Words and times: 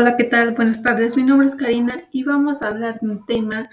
Hola, 0.00 0.16
¿qué 0.16 0.24
tal? 0.24 0.52
Buenas 0.52 0.82
tardes. 0.82 1.18
Mi 1.18 1.24
nombre 1.24 1.46
es 1.46 1.54
Karina 1.54 2.08
y 2.10 2.24
vamos 2.24 2.62
a 2.62 2.68
hablar 2.68 3.00
de 3.00 3.06
un 3.10 3.26
tema 3.26 3.68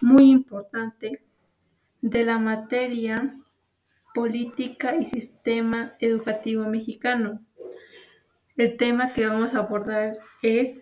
muy 0.00 0.30
importante 0.30 1.22
de 2.00 2.24
la 2.24 2.38
materia 2.38 3.36
política 4.14 4.96
y 4.96 5.04
sistema 5.04 5.92
educativo 6.00 6.64
mexicano. 6.64 7.44
El 8.56 8.78
tema 8.78 9.12
que 9.12 9.26
vamos 9.26 9.52
a 9.52 9.58
abordar 9.58 10.16
es 10.40 10.72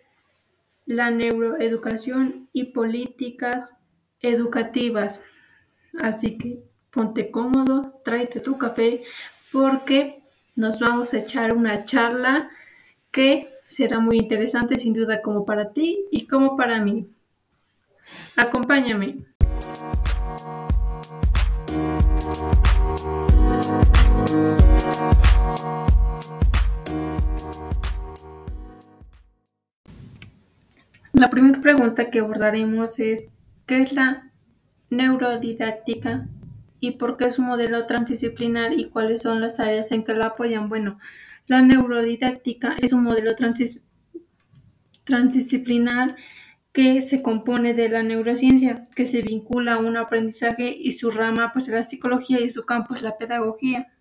la 0.85 1.11
neuroeducación 1.11 2.49
y 2.53 2.67
políticas 2.67 3.75
educativas. 4.21 5.25
Así 6.01 6.39
que 6.39 6.63
ponte 6.93 7.33
cómodo, 7.33 8.01
tráete 8.05 8.39
tu 8.39 8.57
café 8.57 9.03
porque 9.51 10.23
nos 10.55 10.79
vamos 10.79 11.13
a 11.13 11.19
echar 11.19 11.55
una 11.55 11.85
charla 11.85 12.51
que 13.11 13.56
será 13.69 13.99
muy 14.01 14.19
interesante 14.19 14.77
sin 14.77 14.93
duda 14.93 15.23
como 15.23 15.45
para 15.45 15.73
ti 15.73 16.07
y 16.11 16.27
como 16.27 16.57
para 16.57 16.81
mí. 16.81 17.09
Acompáñame. 18.37 19.19
La 31.13 31.31
primera 31.31 31.61
pregunta 31.61 32.11
que 32.11 32.21
abordaremos 32.21 32.99
es 32.99 33.31
¿qué 33.65 33.83
es 33.83 33.93
la 33.93 34.31
neurodidáctica 34.91 36.29
y 36.79 36.93
por 36.93 37.17
qué 37.17 37.25
es 37.25 37.39
un 37.39 37.47
modelo 37.47 37.87
transdisciplinar 37.87 38.75
y 38.75 38.91
cuáles 38.91 39.23
son 39.23 39.41
las 39.41 39.59
áreas 39.59 39.93
en 39.93 40.05
que 40.05 40.15
la 40.15 40.27
apoyan? 40.27 40.69
Bueno, 40.69 40.99
la 41.49 41.63
neurodidáctica 41.63 42.77
es 42.83 42.93
un 42.93 43.05
modelo 43.05 43.35
transdisciplinar 45.05 46.17
que 46.73 47.01
se 47.03 47.23
compone 47.23 47.73
de 47.73 47.89
la 47.89 48.03
neurociencia, 48.03 48.87
que 48.95 49.07
se 49.07 49.23
vincula 49.23 49.75
a 49.75 49.79
un 49.79 49.97
aprendizaje 49.97 50.77
y 50.77 50.91
su 50.93 51.11
rama 51.11 51.51
pues 51.53 51.69
es 51.69 51.75
la 51.75 51.85
psicología 51.85 52.41
y 52.41 52.51
su 52.51 52.65
campo 52.65 52.95
es 52.95 53.03
la 53.03 53.17
pedagogía. 53.17 53.93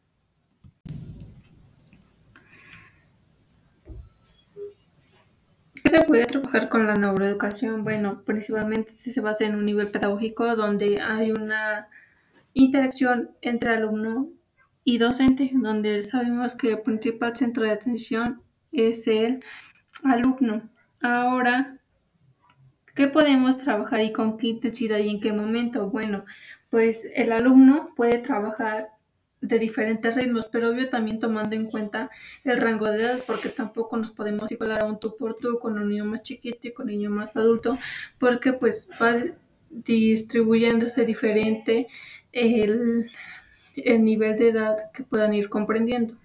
¿Qué 5.73 5.89
se 5.89 6.01
puede 6.01 6.25
trabajar 6.25 6.67
con 6.67 6.88
la 6.88 6.95
neuroeducación? 6.95 7.83
Bueno, 7.83 8.23
principalmente 8.25 8.91
se 8.91 9.21
basa 9.21 9.45
en 9.45 9.55
un 9.55 9.66
nivel 9.66 9.91
pedagógico 9.91 10.55
donde 10.55 10.99
hay 10.99 11.31
una 11.31 11.88
interacción 12.53 13.29
entre 13.41 13.69
alumno 13.69 14.31
y 14.86 15.00
docente, 15.00 15.50
donde 15.53 16.03
sabemos 16.03 16.55
que 16.55 16.72
el 16.72 16.81
principal 16.81 17.36
centro 17.36 17.64
de 17.64 17.72
atención 17.72 18.41
es 18.72 19.08
el 19.08 19.44
alumno. 20.03 20.69
Ahora, 21.02 21.80
¿qué 22.94 23.08
podemos 23.08 23.58
trabajar 23.58 24.02
y 24.02 24.13
con 24.13 24.38
qué 24.38 24.47
intensidad 24.47 25.00
y 25.00 25.09
en 25.09 25.19
qué 25.19 25.33
momento? 25.33 25.89
Bueno, 25.89 26.23
pues 26.69 27.08
el 27.16 27.31
alumno 27.31 27.94
puede 27.95 28.19
trabajar 28.19 28.89
de 29.41 29.58
diferentes 29.59 30.16
ritmos, 30.16 30.47
pero 30.52 30.69
obvio 30.69 30.88
también 30.89 31.19
tomando 31.19 31.56
en 31.56 31.66
cuenta 31.66 32.11
el 32.44 32.61
rango 32.61 32.89
de 32.89 33.02
edad, 33.02 33.23
porque 33.25 33.50
tampoco 33.50 33.97
nos 33.97 34.11
podemos 34.11 34.52
igualar 34.52 34.83
a 34.83 34.86
un 34.86 35.00
tú 35.00 35.17
por 35.17 35.36
tú 35.36 35.58
con 35.59 35.80
un 35.80 35.89
niño 35.89 36.06
más 36.06 36.22
chiquito 36.22 36.67
y 36.67 36.73
con 36.73 36.86
un 36.86 36.91
niño 36.91 37.09
más 37.09 37.36
adulto, 37.36 37.78
porque 38.19 38.53
pues 38.53 38.88
va 39.02 39.16
distribuyéndose 39.69 41.06
diferente 41.06 41.88
el, 42.31 43.09
el 43.75 44.03
nivel 44.03 44.38
de 44.38 44.50
edad 44.50 44.91
que 44.94 45.03
puedan 45.03 45.33
ir 45.33 45.50
comprendiendo. 45.50 46.16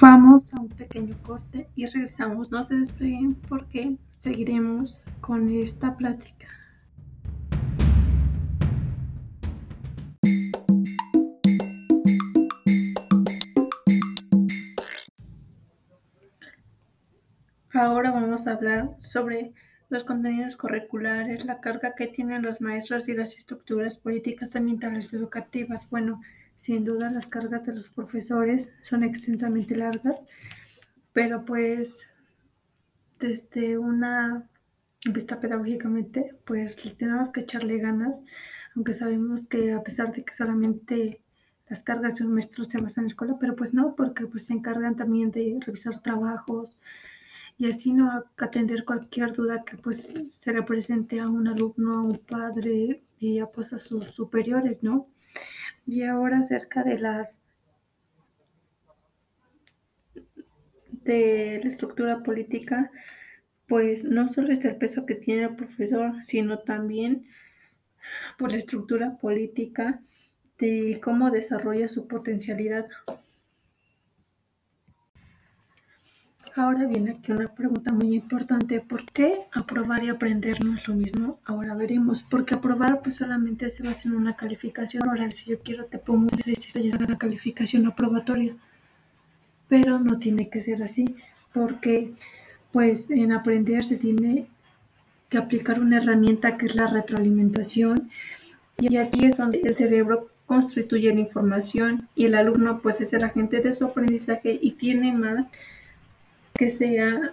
Vamos 0.00 0.52
a 0.54 0.60
un 0.60 0.68
pequeño 0.68 1.14
corte 1.22 1.68
y 1.74 1.86
regresamos. 1.86 2.50
No 2.50 2.62
se 2.62 2.74
despeguen 2.74 3.34
porque 3.34 3.96
seguiremos 4.18 5.02
con 5.20 5.50
esta 5.50 5.96
plática. 5.96 6.48
Ahora 17.72 18.10
vamos 18.10 18.46
a 18.46 18.52
hablar 18.52 18.96
sobre 18.98 19.52
los 19.90 20.04
contenidos 20.04 20.56
curriculares, 20.56 21.44
la 21.44 21.60
carga 21.60 21.94
que 21.94 22.06
tienen 22.06 22.42
los 22.42 22.60
maestros 22.60 23.08
y 23.08 23.14
las 23.14 23.36
estructuras 23.36 23.98
políticas 23.98 24.54
ambientales 24.56 25.12
educativas. 25.12 25.90
Bueno, 25.90 26.22
sin 26.56 26.84
duda 26.84 27.10
las 27.10 27.26
cargas 27.26 27.66
de 27.66 27.74
los 27.74 27.88
profesores 27.88 28.72
son 28.82 29.02
extensamente 29.02 29.76
largas, 29.76 30.16
pero 31.12 31.44
pues 31.44 32.08
desde 33.18 33.78
una 33.78 34.48
vista 35.12 35.40
pedagógicamente, 35.40 36.36
pues 36.44 36.76
tenemos 36.96 37.30
que 37.30 37.40
echarle 37.40 37.78
ganas, 37.78 38.22
aunque 38.76 38.92
sabemos 38.92 39.46
que 39.46 39.72
a 39.72 39.82
pesar 39.82 40.12
de 40.12 40.22
que 40.22 40.34
solamente 40.34 41.20
las 41.68 41.82
cargas 41.82 42.16
de 42.16 42.26
un 42.26 42.34
maestro 42.34 42.64
se 42.64 42.78
basan 42.78 43.02
en 43.02 43.06
la 43.06 43.12
escuela, 43.12 43.36
pero 43.40 43.56
pues 43.56 43.72
no, 43.72 43.94
porque 43.96 44.26
pues 44.26 44.46
se 44.46 44.52
encargan 44.52 44.96
también 44.96 45.30
de 45.30 45.58
revisar 45.64 46.00
trabajos, 46.02 46.76
y 47.60 47.66
así 47.70 47.92
no 47.92 48.24
atender 48.38 48.86
cualquier 48.86 49.34
duda 49.34 49.64
que 49.66 49.76
pues 49.76 50.10
se 50.30 50.52
le 50.54 50.62
presente 50.62 51.20
a 51.20 51.28
un 51.28 51.46
alumno, 51.46 51.92
a 51.94 52.02
un 52.02 52.16
padre 52.16 53.02
y 53.18 53.38
a 53.38 53.46
pues 53.48 53.74
a 53.74 53.78
sus 53.78 54.08
superiores, 54.08 54.82
¿no? 54.82 55.08
Y 55.86 56.04
ahora 56.04 56.38
acerca 56.38 56.82
de 56.82 56.98
las 56.98 57.42
de 61.04 61.60
la 61.62 61.68
estructura 61.68 62.22
política, 62.22 62.90
pues 63.68 64.04
no 64.04 64.28
solo 64.28 64.54
es 64.54 64.64
el 64.64 64.76
peso 64.76 65.04
que 65.04 65.16
tiene 65.16 65.42
el 65.42 65.56
profesor, 65.56 66.14
sino 66.24 66.60
también 66.60 67.26
por 68.38 68.52
la 68.52 68.58
estructura 68.58 69.18
política 69.18 70.00
de 70.58 70.98
cómo 71.04 71.30
desarrolla 71.30 71.88
su 71.88 72.08
potencialidad. 72.08 72.86
Ahora 76.56 76.86
viene 76.86 77.12
aquí 77.12 77.30
una 77.32 77.48
pregunta 77.48 77.92
muy 77.92 78.14
importante. 78.14 78.80
¿Por 78.80 79.04
qué 79.06 79.42
aprobar 79.52 80.02
y 80.02 80.08
aprender 80.08 80.64
no 80.64 80.74
es 80.74 80.88
lo 80.88 80.94
mismo? 80.94 81.38
Ahora 81.44 81.74
veremos. 81.74 82.22
Porque 82.22 82.54
aprobar 82.54 83.02
pues 83.02 83.16
solamente 83.16 83.70
se 83.70 83.82
basa 83.82 84.08
en 84.08 84.16
una 84.16 84.36
calificación 84.36 85.08
oral. 85.08 85.32
Si 85.32 85.50
yo 85.50 85.60
quiero 85.60 85.84
te 85.84 85.98
pongo 85.98 86.22
un 86.22 86.30
6 86.30 86.76
y 86.76 86.90
una 86.96 87.18
calificación 87.18 87.86
aprobatoria. 87.86 88.56
Pero 89.68 90.00
no 90.00 90.18
tiene 90.18 90.48
que 90.48 90.60
ser 90.60 90.82
así. 90.82 91.14
Porque 91.52 92.12
pues 92.72 93.10
en 93.10 93.32
aprender 93.32 93.84
se 93.84 93.96
tiene 93.96 94.46
que 95.28 95.38
aplicar 95.38 95.80
una 95.80 95.98
herramienta 95.98 96.56
que 96.56 96.66
es 96.66 96.74
la 96.74 96.88
retroalimentación. 96.88 98.10
Y 98.78 98.96
aquí 98.96 99.24
es 99.24 99.36
donde 99.36 99.60
el 99.60 99.76
cerebro 99.76 100.30
constituye 100.46 101.14
la 101.14 101.20
información 101.20 102.08
y 102.16 102.24
el 102.24 102.34
alumno 102.34 102.80
pues 102.80 103.00
es 103.00 103.12
el 103.12 103.22
agente 103.22 103.60
de 103.60 103.72
su 103.72 103.84
aprendizaje 103.84 104.58
y 104.60 104.72
tiene 104.72 105.12
más 105.12 105.48
que 106.60 106.68
sea 106.68 107.32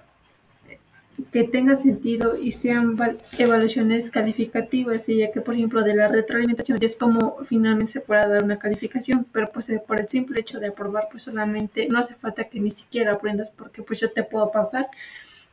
que 1.34 1.44
tenga 1.44 1.76
sentido 1.76 2.38
y 2.38 2.52
sean 2.52 2.96
evaluaciones 3.38 4.10
calificativas, 4.10 5.10
y 5.10 5.18
ya 5.18 5.32
que 5.32 5.42
por 5.42 5.56
ejemplo 5.56 5.84
de 5.84 5.96
la 5.96 6.08
retroalimentación 6.08 6.78
es 6.82 6.96
como 6.96 7.36
finalmente 7.44 7.92
se 7.92 8.00
pueda 8.00 8.26
dar 8.26 8.46
una 8.46 8.58
calificación, 8.58 9.26
pero 9.34 9.52
pues 9.52 9.70
eh, 9.70 9.84
por 9.86 10.00
el 10.00 10.08
simple 10.08 10.40
hecho 10.40 10.62
de 10.62 10.68
aprobar 10.68 11.10
pues 11.12 11.24
solamente 11.24 11.90
no 11.90 12.00
hace 12.00 12.16
falta 12.16 12.46
que 12.46 12.62
ni 12.62 12.72
siquiera 12.72 13.12
aprendas 13.12 13.52
porque 13.52 13.82
pues 13.82 14.00
yo 14.00 14.10
te 14.12 14.24
puedo 14.24 14.50
pasar, 14.50 14.88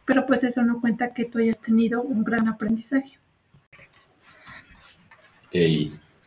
pero 0.04 0.25
pues 0.25 0.44
eso 0.44 0.62
no 0.62 0.81
cuenta 0.81 1.12
que 1.12 1.25
tú 1.25 1.38
hayas 1.38 1.60
tenido 1.60 2.00
un 2.00 2.22
gran 2.22 2.46
aprendizaje. 2.46 3.19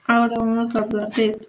Ahora 0.05 0.35
vamos 0.37 0.75
a 0.75 0.79
hablar 0.79 1.09
de 1.13 1.47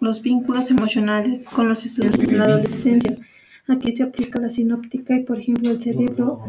los 0.00 0.22
vínculos 0.22 0.70
emocionales 0.70 1.44
con 1.44 1.68
los 1.68 1.84
estudiantes 1.84 2.30
en 2.30 2.38
la 2.38 2.44
adolescencia. 2.44 3.18
Aquí 3.68 3.92
se 3.92 4.02
aplica 4.02 4.40
la 4.40 4.50
sinóptica 4.50 5.14
y, 5.14 5.22
por 5.22 5.38
ejemplo, 5.38 5.70
el 5.70 5.80
cerebro, 5.80 6.40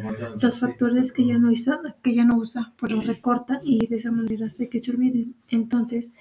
los 0.42 0.60
factores 0.60 1.12
que 1.12 1.26
ya 1.26 1.38
no 1.38 1.52
usa, 1.52 1.80
que 2.02 2.14
ya 2.14 2.26
no 2.26 2.38
usa, 2.38 2.74
pues 2.78 2.92
los 2.92 3.06
recorta 3.06 3.62
y 3.64 3.86
de 3.86 3.98
esa 3.98 4.12
manera 4.12 4.48
hace 4.48 4.68
que 4.68 4.80
se 4.80 4.92
olviden. 4.92 5.36
Entonces, 5.50 6.12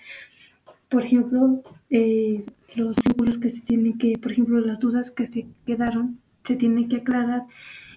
por 0.90 1.04
ejemplo, 1.04 1.62
eh, 1.88 2.44
los 2.76 2.96
vínculos 2.96 3.38
que 3.38 3.48
se 3.48 3.62
tienen 3.62 3.96
que, 3.96 4.18
por 4.18 4.32
ejemplo, 4.32 4.60
las 4.60 4.80
dudas 4.80 5.10
que 5.10 5.24
se 5.24 5.46
quedaron, 5.64 6.18
se 6.44 6.56
tienen 6.56 6.88
que 6.88 6.96
aclarar 6.96 7.46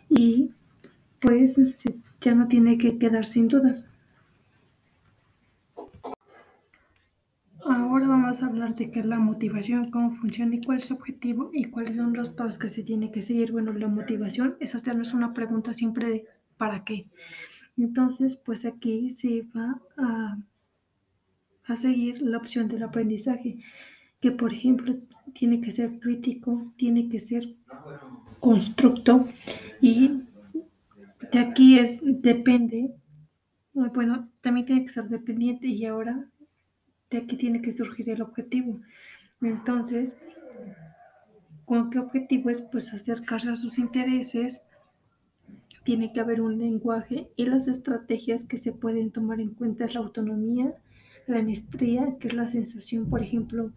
y 0.10 0.52
pues 1.20 1.60
ya 2.22 2.34
no 2.34 2.48
tiene 2.48 2.78
que 2.78 2.98
quedar 2.98 3.26
sin 3.26 3.50
dudas. 3.50 3.90
Ahora 7.66 8.25
a 8.42 8.48
hablar 8.48 8.76
de 8.76 8.92
qué 8.92 9.00
es 9.02 9.06
la 9.06 9.20
motivación, 9.20 9.92
cómo 9.92 10.12
funciona 10.12 10.56
y 10.56 10.62
cuál 10.62 10.78
es 10.78 10.86
su 10.86 10.94
objetivo 10.94 11.50
y 11.54 11.66
cuáles 11.66 11.96
son 11.96 12.14
los 12.14 12.30
pasos 12.30 12.58
que 12.58 12.70
se 12.70 12.84
tiene 12.84 13.12
que 13.12 13.22
seguir. 13.22 13.52
Bueno, 13.52 13.74
la 13.74 13.88
motivación, 13.88 14.58
es 14.60 14.74
una 15.14 15.34
pregunta 15.34 15.74
siempre 15.74 16.10
de 16.10 16.26
¿para 16.58 16.84
qué? 16.84 17.08
Entonces, 17.78 18.38
pues 18.38 18.66
aquí 18.66 19.10
se 19.10 19.44
va 19.56 19.82
a, 19.98 20.38
a 21.66 21.76
seguir 21.76 22.22
la 22.22 22.38
opción 22.38 22.68
del 22.68 22.84
aprendizaje, 22.84 23.60
que 24.20 24.32
por 24.32 24.54
ejemplo 24.54 24.96
tiene 25.34 25.62
que 25.62 25.72
ser 25.72 26.00
crítico, 26.00 26.74
tiene 26.78 27.10
que 27.10 27.20
ser 27.20 27.56
constructo 28.40 29.28
y 29.82 30.24
de 31.32 31.40
aquí 31.40 31.80
es, 31.80 32.02
depende, 32.04 32.94
bueno, 33.74 34.30
también 34.42 34.66
tiene 34.66 34.84
que 34.86 34.92
ser 34.92 35.10
dependiente 35.10 35.68
y 35.68 35.86
ahora 35.86 36.30
de 37.10 37.18
aquí 37.20 37.38
tiene 37.38 37.62
que 37.62 37.72
surgir 37.72 38.10
el 38.10 38.22
objetivo. 38.22 38.82
Entonces, 39.42 40.18
¿con 41.66 41.90
qué 41.90 42.00
objetivo 42.00 42.50
es? 42.50 42.62
Pues 42.62 42.94
acercarse 42.94 43.50
a 43.50 43.56
sus 43.56 43.78
intereses, 43.78 44.62
tiene 45.84 46.12
que 46.12 46.20
haber 46.20 46.42
un 46.42 46.58
lenguaje 46.58 47.30
y 47.36 47.46
las 47.46 47.68
estrategias 47.68 48.44
que 48.44 48.58
se 48.58 48.72
pueden 48.72 49.12
tomar 49.12 49.40
en 49.40 49.54
cuenta 49.54 49.86
es 49.86 49.94
la 49.94 50.00
autonomía, 50.00 50.74
la 51.28 51.42
maestría, 51.44 52.18
que 52.20 52.28
es 52.28 52.34
la 52.34 52.48
sensación, 52.48 53.10
por 53.10 53.22
ejemplo, 53.22 53.72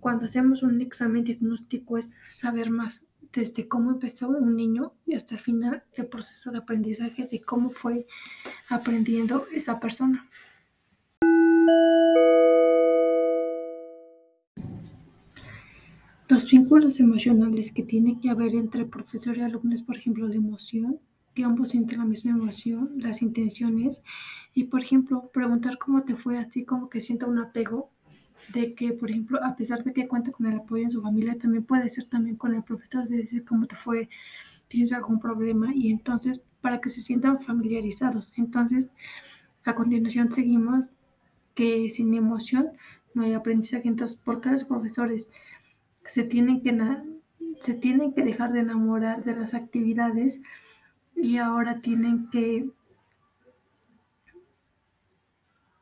cuando 0.00 0.26
hacemos 0.26 0.62
un 0.62 0.82
examen 0.82 1.24
diagnóstico 1.24 1.96
es 1.96 2.14
saber 2.28 2.70
más 2.70 3.06
desde 3.32 3.68
cómo 3.68 3.90
empezó 3.90 4.28
un 4.28 4.54
niño 4.54 4.92
y 5.06 5.14
hasta 5.14 5.34
el 5.34 5.40
final 5.40 5.82
el 5.94 6.06
proceso 6.06 6.50
de 6.50 6.58
aprendizaje 6.58 7.26
de 7.26 7.40
cómo 7.40 7.70
fue 7.70 8.06
aprendiendo 8.68 9.46
esa 9.52 9.80
persona. 9.80 10.28
Los 16.26 16.50
vínculos 16.50 17.00
emocionales 17.00 17.70
que 17.70 17.82
tiene 17.82 18.18
que 18.18 18.30
haber 18.30 18.54
entre 18.54 18.86
profesor 18.86 19.36
y 19.36 19.42
alumnos, 19.42 19.82
por 19.82 19.98
ejemplo, 19.98 20.26
la 20.26 20.36
emoción, 20.36 20.98
que 21.34 21.44
ambos 21.44 21.70
sienten 21.70 21.98
la 21.98 22.06
misma 22.06 22.30
emoción, 22.30 22.92
las 22.96 23.20
intenciones, 23.20 24.02
y 24.54 24.64
por 24.64 24.82
ejemplo, 24.82 25.30
preguntar 25.34 25.76
cómo 25.76 26.02
te 26.02 26.16
fue, 26.16 26.38
así 26.38 26.64
como 26.64 26.88
que 26.88 27.00
sienta 27.00 27.26
un 27.26 27.38
apego 27.38 27.90
de 28.54 28.74
que, 28.74 28.92
por 28.92 29.10
ejemplo, 29.10 29.38
a 29.42 29.54
pesar 29.54 29.84
de 29.84 29.92
que 29.92 30.08
cuenta 30.08 30.30
con 30.32 30.46
el 30.46 30.60
apoyo 30.60 30.84
en 30.84 30.90
su 30.90 31.02
familia, 31.02 31.36
también 31.36 31.64
puede 31.64 31.90
ser 31.90 32.06
también 32.06 32.36
con 32.36 32.54
el 32.54 32.62
profesor, 32.62 33.06
de 33.06 33.18
decir 33.18 33.44
cómo 33.44 33.66
te 33.66 33.76
fue, 33.76 34.08
tienes 34.68 34.92
algún 34.92 35.20
problema, 35.20 35.74
y 35.74 35.90
entonces 35.90 36.42
para 36.62 36.80
que 36.80 36.88
se 36.88 37.02
sientan 37.02 37.40
familiarizados. 37.40 38.32
Entonces, 38.38 38.88
a 39.64 39.74
continuación 39.74 40.32
seguimos 40.32 40.90
que 41.54 41.90
sin 41.90 42.14
emoción 42.14 42.70
no 43.12 43.24
hay 43.24 43.34
aprendizaje. 43.34 43.88
Entonces, 43.88 44.16
¿por 44.16 44.40
qué 44.40 44.50
los 44.50 44.64
profesores 44.64 45.28
se 46.06 46.24
tienen 46.24 46.62
que, 46.62 46.76
se 47.60 47.74
tienen 47.74 48.12
que 48.12 48.22
dejar 48.22 48.52
de 48.52 48.60
enamorar 48.60 49.24
de 49.24 49.36
las 49.36 49.54
actividades 49.54 50.42
y 51.16 51.38
ahora 51.38 51.80
tienen 51.80 52.28
que 52.30 52.68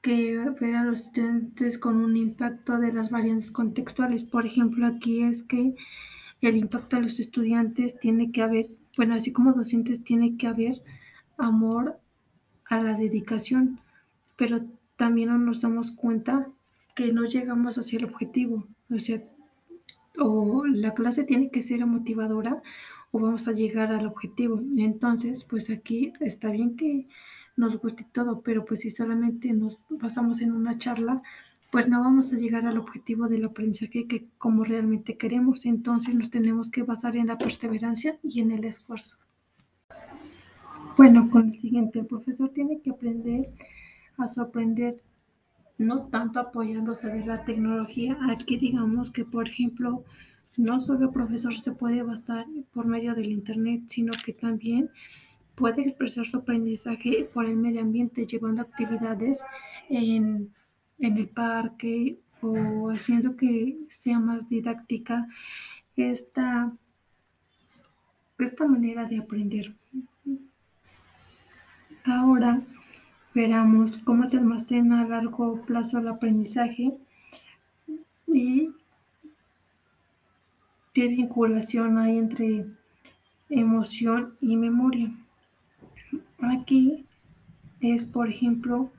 que 0.03 0.37
ver 0.61 0.75
a 0.75 0.85
los 0.85 1.03
estudiantes 1.03 1.79
con 1.79 1.97
un 1.97 2.17
impacto 2.17 2.79
de 2.79 2.93
las 2.93 3.11
variantes 3.11 3.53
contextuales. 3.53 4.25
Por 4.25 4.45
ejemplo, 4.45 4.85
aquí 4.85 5.23
es 5.23 5.45
que 5.45 5.77
el 6.41 6.57
impacto 6.57 6.97
de 6.97 7.03
los 7.03 7.21
estudiantes 7.21 7.99
tiene 8.01 8.33
que 8.33 8.43
haber, 8.43 8.67
bueno, 8.97 9.15
así 9.15 9.33
como 9.33 9.53
docentes, 9.53 10.03
tiene 10.03 10.37
que 10.37 10.49
haber 10.49 10.83
amor 11.39 12.01
a 12.69 12.83
la 12.83 12.95
dedicación, 12.95 13.79
pero 14.37 14.65
también 14.97 15.29
no 15.29 15.39
nos 15.39 15.61
damos 15.61 15.93
cuenta 15.93 16.49
que 16.97 17.13
no 17.13 17.25
llegamos 17.25 17.79
hacia 17.79 18.01
el 18.01 18.07
objetivo. 18.07 18.67
O 18.91 18.99
sea, 18.99 19.23
o 20.19 20.65
la 20.67 20.95
clase 20.95 21.25
tiene 21.25 21.51
que 21.51 21.63
ser 21.63 21.85
motivadora 21.87 22.63
o 23.11 23.21
vamos 23.21 23.49
a 23.49 23.53
llegar 23.53 23.93
al 23.93 24.07
objetivo. 24.07 24.61
Entonces, 24.77 25.45
pues 25.45 25.71
aquí 25.71 26.13
está 26.21 26.51
bien 26.51 26.77
que 26.77 27.09
nos 27.57 27.77
guste 27.77 28.07
todo, 28.11 28.41
pero 28.41 28.65
pues 28.65 28.81
si 28.81 28.91
solamente 28.91 29.53
nos 29.53 29.81
basamos 29.91 30.41
en 30.41 30.53
una 30.53 30.79
charla, 30.79 31.23
pues 31.71 31.89
no 31.89 32.01
vamos 32.01 32.33
a 32.33 32.37
llegar 32.37 32.67
al 32.67 32.79
objetivo 32.79 33.29
del 33.29 33.45
aprendizaje 33.45 34.07
que 34.07 34.27
como 34.39 34.65
realmente 34.65 35.17
queremos. 35.17 35.65
Entonces 35.67 36.15
nos 36.15 36.31
tenemos 36.31 36.71
que 36.71 36.83
basar 36.83 37.17
en 37.17 37.29
la 37.29 37.39
perseverancia 37.39 38.19
y 38.23 38.41
en 38.41 38.51
el 38.51 38.65
esfuerzo. 38.65 39.17
Bueno, 40.97 41.31
con 41.31 41.47
el 41.47 41.59
siguiente, 41.59 42.01
el 42.01 42.07
profesor 42.07 42.51
tiene 42.51 42.81
que 42.81 42.91
aprender 42.91 43.51
a 44.19 44.29
sorprender, 44.29 45.03
no 45.79 46.07
tanto 46.07 46.41
apoyándose 46.41 47.09
de 47.09 47.25
la 47.25 47.45
tecnología. 47.45 48.19
Aquí 48.31 48.57
digamos 48.57 49.11
que, 49.11 49.25
por 49.25 49.49
ejemplo, 49.49 50.05
no 50.57 50.81
solo 50.81 51.07
el 51.07 51.13
profesor 51.13 51.55
se 51.55 51.73
puede 51.73 52.03
basar 52.03 52.47
por 52.73 52.87
medio 52.87 53.15
del 53.15 53.31
Internet, 53.31 53.85
sino 53.89 54.13
que 54.25 54.33
también 54.33 54.91
puede 55.55 55.83
expresar 55.83 56.27
su 56.27 56.39
aprendizaje 56.39 57.29
por 57.33 57.45
el 57.45 57.57
medio 57.57 57.81
ambiente, 57.81 58.27
llevando 58.27 58.63
actividades 58.63 59.43
en, 59.89 60.53
el 60.99 61.29
parque 61.29 62.19
o 62.41 62.91
haciendo 62.91 63.37
que 63.37 63.77
sea 63.89 64.21
más 64.21 64.49
didáctica 64.49 65.27
esta, 65.97 66.73
esta 68.39 68.67
manera 68.69 69.05
de 69.05 69.19
aprender. 69.19 69.75
Ahora 72.05 72.63
veramos 73.35 73.99
cómo 73.99 74.27
se 74.27 74.39
almacena 74.39 75.03
a 75.03 75.09
largo 75.09 75.63
plazo 75.63 75.99
el 75.99 76.09
aprendizaje 76.09 76.93
y 78.27 78.71
qué 80.93 81.09
vinculación 81.09 81.99
hay 81.99 82.19
entre 82.19 82.67
emoción 83.49 84.35
y 84.41 84.57
memoria. 84.57 85.13
Aquí 86.41 87.07
es, 87.81 88.05
por 88.05 88.29
ejemplo, 88.29 88.91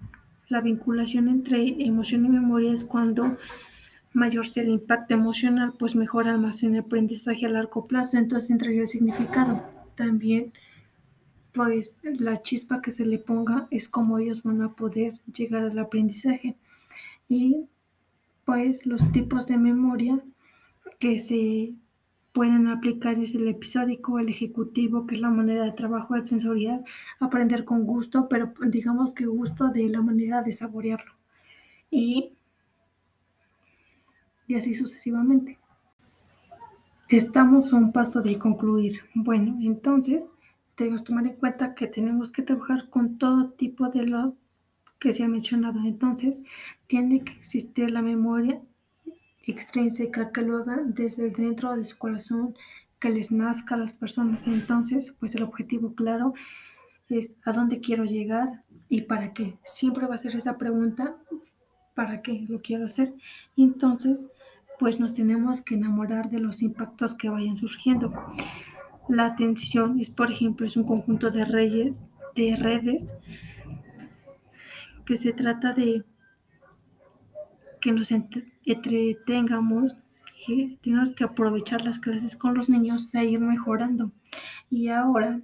la 0.50 0.62
vinculación 0.62 1.30
entre 1.30 1.84
emoción 1.86 2.26
y 2.26 2.30
memoria 2.30 2.74
es 2.74 2.84
cuando 2.84 3.38
mayor 4.14 4.46
sea 4.46 4.64
el 4.64 4.70
impacto 4.70 5.14
emocional, 5.14 5.74
pues 5.78 5.96
mejor 5.96 6.28
almacena 6.28 6.78
el 6.78 6.84
aprendizaje 6.84 7.46
a 7.46 7.50
largo 7.50 7.88
plazo, 7.88 8.18
entonces 8.18 8.52
entra 8.52 8.72
el 8.72 8.88
significado. 8.88 9.64
También, 9.96 10.54
pues 11.54 11.96
la 12.04 12.42
chispa 12.42 12.82
que 12.82 12.92
se 12.92 13.06
le 13.06 13.20
ponga 13.20 13.68
es 13.72 13.88
como 13.88 14.18
ellos 14.18 14.44
van 14.44 14.62
a 14.62 14.74
poder 14.74 15.20
llegar 15.34 15.64
al 15.64 15.80
aprendizaje. 15.80 16.56
Y 17.30 17.68
pues 18.46 18.86
los 18.86 19.12
tipos 19.12 19.48
de 19.48 19.58
memoria 19.58 20.22
que 21.00 21.20
se 21.20 21.74
pueden 22.34 22.68
aplicar 22.68 23.20
es 23.20 23.36
el 23.36 23.48
episódico, 23.48 24.18
el 24.18 24.30
ejecutivo, 24.30 25.06
que 25.06 25.16
es 25.16 25.22
la 25.22 25.30
manera 25.30 25.64
de 25.64 25.72
trabajo 25.72 26.16
del 26.16 26.26
sensorial, 26.26 26.84
aprender 27.20 27.64
con 27.64 27.86
gusto, 27.86 28.28
pero 28.28 28.54
digamos 28.68 29.14
que 29.14 29.26
gusto 29.28 29.70
de 29.70 29.88
la 29.88 30.02
manera 30.02 30.42
de 30.42 30.52
saborearlo. 30.52 31.14
Y, 31.92 32.34
y 34.48 34.56
así 34.56 34.74
sucesivamente. 34.74 35.60
Estamos 37.08 37.72
a 37.72 37.76
un 37.76 37.92
paso 37.92 38.24
de 38.24 38.40
concluir. 38.40 39.02
Bueno, 39.14 39.60
entonces 39.62 40.26
debemos 40.78 41.04
tomar 41.04 41.26
en 41.28 41.36
cuenta 41.36 41.76
que 41.76 41.88
tenemos 41.88 42.32
que 42.32 42.42
trabajar 42.42 42.90
con 42.90 43.18
todo 43.18 43.50
tipo 43.52 43.90
de 43.90 44.04
lo 44.04 44.36
que 45.00 45.14
se 45.14 45.24
ha 45.24 45.28
mencionado. 45.28 45.80
Entonces, 45.84 46.44
tiene 46.88 47.24
que 47.24 47.34
existir 47.34 47.92
la 47.92 48.02
memoria 48.02 48.62
extrínseca, 49.44 50.32
que 50.32 50.42
lo 50.42 50.58
haga 50.58 50.82
desde 50.86 51.30
dentro 51.30 51.76
de 51.76 51.84
su 51.84 51.98
corazón, 51.98 52.56
que 53.00 53.10
les 53.10 53.32
nazca 53.32 53.76
a 53.76 53.78
las 53.78 53.94
personas. 53.94 54.48
Entonces, 54.48 55.14
pues 55.20 55.36
el 55.36 55.44
objetivo 55.44 55.94
claro 55.94 56.34
es 57.10 57.36
a 57.44 57.52
dónde 57.52 57.82
quiero 57.82 58.06
llegar 58.06 58.64
y 58.88 59.02
para 59.02 59.34
qué. 59.34 59.58
Siempre 59.64 60.08
va 60.08 60.16
a 60.16 60.20
ser 60.20 60.36
esa 60.36 60.58
pregunta, 60.58 61.18
¿para 61.94 62.22
qué 62.22 62.46
lo 62.48 62.62
quiero 62.62 62.86
hacer? 62.86 63.14
Entonces, 63.58 64.22
pues 64.80 65.00
nos 65.00 65.14
tenemos 65.14 65.62
que 65.62 65.76
enamorar 65.76 66.30
de 66.30 66.40
los 66.40 66.62
impactos 66.62 67.14
que 67.14 67.30
vayan 67.30 67.56
surgiendo. 67.56 68.14
La 69.10 69.26
atención 69.26 70.00
es, 70.00 70.10
por 70.10 70.32
ejemplo, 70.32 70.66
es 70.66 70.78
un 70.78 70.86
conjunto 70.86 71.30
de 71.30 71.46
reyes, 71.46 72.02
de 72.36 72.56
redes, 72.56 73.14
que 75.06 75.18
se 75.18 75.34
trata 75.34 75.74
de 75.74 76.06
que 77.82 77.92
nos 77.92 78.12
entretengamos, 78.12 79.98
que 80.46 80.78
tenemos 80.82 81.14
que 81.14 81.26
aprovechar 81.26 81.82
las 81.82 82.00
clases 82.00 82.38
con 82.38 82.54
los 82.54 82.70
niños 82.70 83.14
e 83.14 83.26
ir 83.26 83.42
mejorando. 83.42 84.12
Y 84.70 84.88
ahora, 84.88 85.42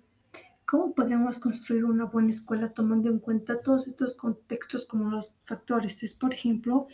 ¿cómo 0.66 0.94
podemos 0.94 1.40
construir 1.40 1.84
una 1.84 2.06
buena 2.06 2.30
escuela 2.30 2.70
tomando 2.70 3.10
en 3.10 3.20
cuenta 3.20 3.62
todos 3.62 3.88
estos 3.88 4.16
contextos 4.16 4.86
como 4.86 5.10
los 5.10 5.34
factores? 5.46 6.02
Es, 6.02 6.14
por 6.14 6.34
ejemplo, 6.34 6.88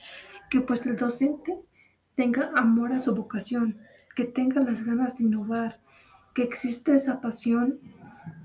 que 0.50 0.62
pues 0.62 0.88
el 0.88 0.96
docente 0.96 1.60
tenga 2.16 2.52
amor 2.56 2.94
a 2.94 3.00
su 3.00 3.14
vocación, 3.14 3.78
que 4.16 4.26
tenga 4.26 4.62
las 4.62 4.84
ganas 4.84 5.18
de 5.18 5.26
innovar, 5.26 5.80
que 6.36 6.44
exista 6.44 6.94
esa 6.94 7.22
pasión 7.22 7.80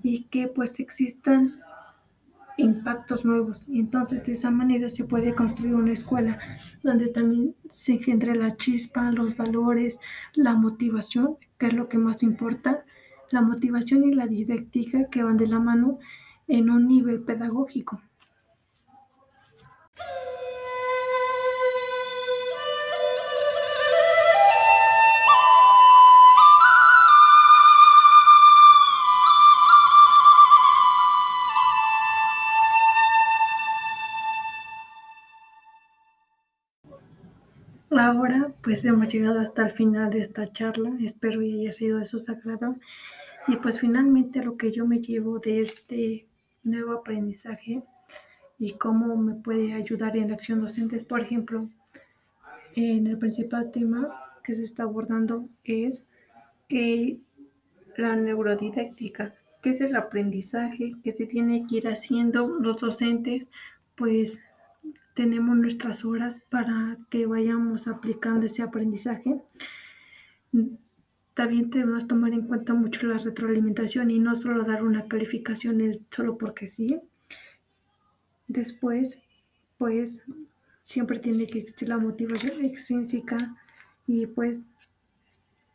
y 0.03 0.23
que 0.25 0.49
pues 0.49 0.81
existan 0.81 1.61
impactos 2.57 3.25
nuevos. 3.25 3.67
Y 3.69 3.81
entonces 3.81 4.25
de 4.25 4.33
esa 4.33 4.51
manera 4.51 4.89
se 4.89 5.05
puede 5.05 5.35
construir 5.35 5.75
una 5.75 5.93
escuela 5.93 6.39
donde 6.83 7.09
también 7.09 7.55
se 7.69 7.93
engendre 7.95 8.35
la 8.37 8.57
chispa, 8.57 9.11
los 9.11 9.37
valores, 9.37 9.99
la 10.35 10.55
motivación, 10.55 11.37
que 11.59 11.67
es 11.67 11.75
lo 11.75 11.89
que 11.89 11.99
más 11.99 12.23
importa, 12.23 12.85
la 13.31 13.43
motivación 13.43 14.05
y 14.05 14.15
la 14.15 14.27
didáctica 14.27 15.09
que 15.11 15.23
van 15.23 15.37
de 15.37 15.49
la 15.49 15.59
mano 15.59 15.99
en 16.49 16.71
un 16.71 16.87
nivel 16.87 17.21
pedagógico. 17.21 18.01
Pues 38.63 38.85
hemos 38.85 39.09
llegado 39.09 39.41
hasta 39.41 39.63
el 39.63 39.71
final 39.71 40.11
de 40.11 40.21
esta 40.21 40.53
charla. 40.53 40.93
Espero 41.03 41.41
que 41.41 41.53
haya 41.53 41.73
sido 41.73 41.99
de 41.99 42.05
su 42.05 42.19
sagrado. 42.19 42.77
Y 43.49 43.57
pues 43.57 43.81
finalmente 43.81 44.45
lo 44.45 44.57
que 44.57 44.73
yo 44.73 44.87
me 44.87 45.01
llevo 45.01 45.39
de 45.39 45.61
este 45.61 46.27
nuevo 46.63 46.93
aprendizaje 46.93 47.83
y 48.59 48.73
cómo 48.75 49.17
me 49.17 49.35
puede 49.35 49.73
ayudar 49.73 50.17
en 50.17 50.29
la 50.29 50.35
acción 50.35 50.61
docente 50.61 50.97
es, 50.97 51.05
por 51.05 51.21
ejemplo, 51.21 51.69
en 52.77 53.07
el 53.07 53.19
principal 53.19 53.71
tema 53.71 54.15
que 54.45 54.55
se 54.55 54.65
está 54.65 54.83
abordando 54.83 55.49
es 55.65 56.05
que 56.69 57.19
la 57.97 58.15
neurodidáctica, 58.17 59.35
que 59.63 59.71
es 59.71 59.81
el 59.81 59.97
aprendizaje 59.97 60.95
que 61.03 61.13
se 61.13 61.27
tiene 61.27 61.67
que 61.67 61.77
ir 61.77 61.89
haciendo 61.89 62.47
los 62.47 62.79
docentes, 62.79 63.49
pues 63.97 64.41
tenemos 65.21 65.55
nuestras 65.55 66.07
horas 66.07 66.41
para 66.49 66.97
que 67.11 67.27
vayamos 67.27 67.89
aplicando 67.89 68.47
ese 68.47 68.63
aprendizaje. 68.63 69.39
También 71.35 71.69
debemos 71.69 72.09
tomar 72.09 72.33
en 72.33 72.47
cuenta 72.47 72.73
mucho 72.73 73.07
la 73.07 73.19
retroalimentación 73.19 74.11
y 74.11 74.19
no 74.19 74.35
solo 74.35 74.65
dar 74.65 74.83
una 74.83 75.09
calificación 75.09 76.07
solo 76.11 76.39
porque 76.39 76.69
sí. 76.69 76.99
Después, 78.49 79.19
pues 79.77 80.23
siempre 80.81 81.19
tiene 81.19 81.47
que 81.47 81.59
existir 81.59 81.91
la 81.91 81.99
motivación 81.99 82.65
extrínseca 82.65 83.59
y 84.07 84.27
pues 84.27 84.63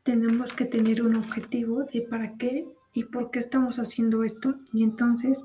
tenemos 0.01 0.53
que 0.53 0.65
tener 0.65 1.03
un 1.03 1.17
objetivo 1.17 1.83
de 1.83 2.01
para 2.01 2.35
qué 2.37 2.65
y 2.93 3.03
por 3.03 3.29
qué 3.29 3.37
estamos 3.37 3.77
haciendo 3.77 4.23
esto 4.23 4.55
y 4.73 4.81
entonces 4.81 5.43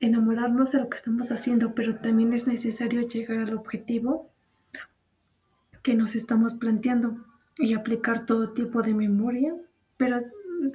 enamorarnos 0.00 0.72
de 0.72 0.80
lo 0.80 0.88
que 0.88 0.96
estamos 0.96 1.30
haciendo, 1.30 1.74
pero 1.74 1.96
también 1.96 2.32
es 2.32 2.46
necesario 2.46 3.08
llegar 3.08 3.38
al 3.38 3.54
objetivo 3.54 4.30
que 5.82 5.94
nos 5.94 6.14
estamos 6.14 6.54
planteando 6.54 7.24
y 7.58 7.74
aplicar 7.74 8.26
todo 8.26 8.50
tipo 8.50 8.82
de 8.82 8.94
memoria, 8.94 9.54
pero 9.96 10.22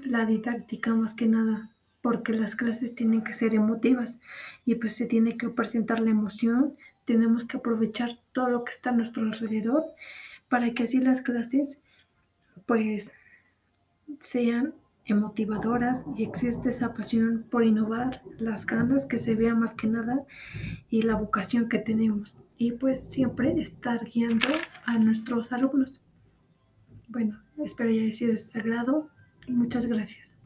la 0.04 0.26
didáctica 0.26 0.94
más 0.94 1.14
que 1.14 1.28
nada, 1.28 1.70
porque 2.02 2.34
las 2.34 2.56
clases 2.56 2.96
tienen 2.96 3.24
que 3.24 3.34
ser 3.34 3.54
emotivas 3.54 4.20
y 4.66 4.76
pues 4.76 4.96
se 4.96 5.06
tiene 5.06 5.38
que 5.38 5.50
presentar 5.50 6.00
la 6.00 6.12
emoción, 6.12 6.76
tenemos 7.06 7.46
que 7.46 7.58
aprovechar 7.58 8.20
todo 8.32 8.50
lo 8.50 8.64
que 8.64 8.72
está 8.72 8.90
a 8.90 8.94
nuestro 8.94 9.24
alrededor 9.24 9.84
para 10.50 10.72
que 10.72 10.84
así 10.84 11.00
las 11.00 11.22
clases 11.22 11.80
pues 12.66 13.12
sean 14.20 14.74
motivadoras 15.16 16.06
y 16.16 16.24
existe 16.24 16.70
esa 16.70 16.94
pasión 16.94 17.46
por 17.50 17.64
innovar, 17.64 18.22
las 18.38 18.66
ganas 18.66 19.06
que 19.06 19.18
se 19.18 19.36
vea 19.36 19.56
más 19.56 19.74
que 19.74 19.88
nada 19.88 20.24
y 20.90 21.04
la 21.04 21.16
vocación 21.16 21.70
que 21.70 21.80
tenemos. 21.80 22.38
Y 22.58 22.74
pues 22.74 23.06
siempre 23.06 23.60
estar 23.60 24.06
guiando 24.06 24.48
a 24.86 24.98
nuestros 25.00 25.52
alumnos. 25.52 26.02
Bueno, 27.08 27.42
espero 27.64 27.90
haya 27.90 28.12
sido 28.14 28.38
sagrado 28.38 29.10
y 29.48 29.52
muchas 29.52 29.86
gracias. 29.86 30.41